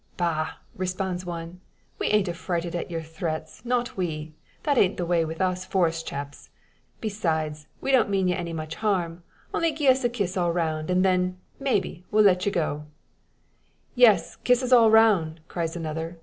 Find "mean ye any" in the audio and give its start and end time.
8.09-8.51